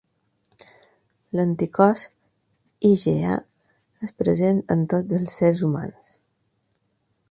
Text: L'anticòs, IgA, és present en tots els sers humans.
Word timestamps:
L'anticòs, 1.39 2.07
IgA, 2.91 3.37
és 4.09 4.17
present 4.25 4.67
en 4.77 4.85
tots 4.97 5.23
els 5.23 5.41
sers 5.43 5.67
humans. 5.71 6.15